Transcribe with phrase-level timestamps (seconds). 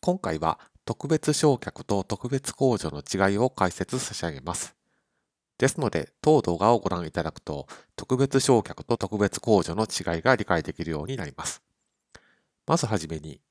[0.00, 4.74] 今回は特別償却と特別控除の違いを解説差し上げます。
[5.58, 11.62] ですので、当動画をご覧いただくと、特別償却と特別控除の違いが理解できるようになります。
[12.66, 13.42] まずはじめに、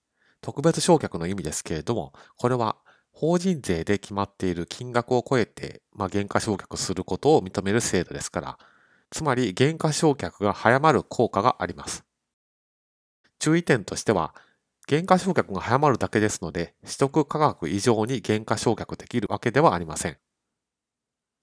[0.42, 2.78] 特別償却の意味ですけれども、これは
[3.12, 8.58] 法人税で決まっている金額を超えて、まあ、減価償却することを認める制度ですから、
[9.12, 12.06] つまり減価償却が早まる効果があります。
[13.38, 14.34] 注意点としては、
[14.90, 20.18] 減価償却が早まるだけですので、取得価格以上に減価償却できるわけではありません。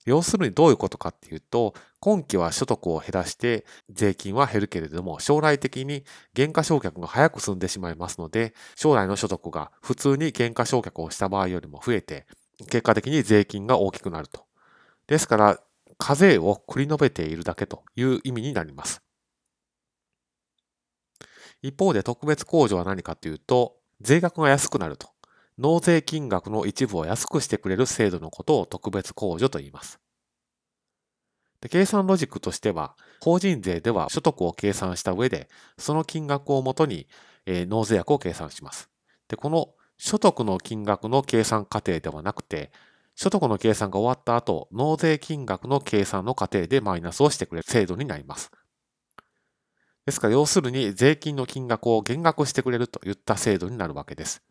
[0.04, 6.04] 要するにどういうことかっていうと、今期は所得を減らして税金は減るけれども、将来的に
[6.34, 12.26] 減価償却が早く進んでしまいますので、将来の所得が普通に減価償却をした場合よりも増えて、
[12.68, 14.44] 結果的に税金が大きくなると。
[15.06, 15.60] ですから、
[15.98, 19.05] 課税を繰り延べているだけという意味になります。
[21.62, 25.08] 一方で特別控除は何かというと、税額が安くなると。
[25.58, 29.98] 納税金額の一部を安くしてくれる制度のことを特別控除と言います。
[31.62, 37.08] で計算ロジックとしては、法人税では所得を計算した上で、その金額をもとに、
[37.46, 38.90] えー、納税額を計算します。
[39.28, 42.70] で、この所得の金額の計算過程ではなくて、
[43.14, 48.50] 所得の計算が終わった後、納税金額の計算の過程でマイナスをしてくれる制度になります。
[50.06, 54.42] ですから、要するに税金の金額を減額してくれるといった制度になるわけです。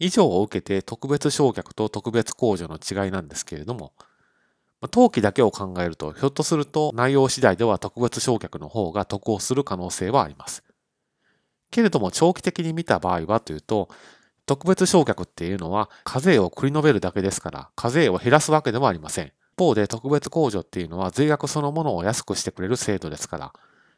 [0.00, 3.92] 以上を受けて特別償却と特別控除の違いなんですけれども、
[4.82, 10.62] 登記だけを考えると、ひょっとすると内容次第では特別償却の方が得をする可能性はあります。
[11.70, 13.88] けれども長期的に見た場合はというと、
[14.46, 19.32] 特別償却っていうのは課税を繰り延べるだけですから、課税を減らすわけではありません。
[19.58, 23.52] 一方で特別控除っていうのは税額そのものを安くしてくれる制度ですから、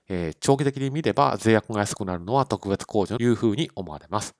[0.08, 4.34] えー、長期的に見れば税額が安くなるのは特別控除というふうに思われます。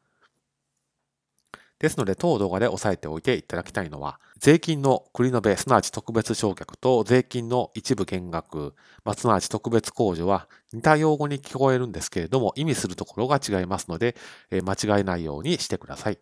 [1.79, 14.15] ですので、当動画で押さえておいていただきたいのは、税金の繰り延べ、すなわち特別償却と税金の一部減額、まあ、すなわち特別控除は似た用語に聞こえるんですけれども、意味するところが違いますので、
[14.51, 16.19] えー、間違えないようにしてください。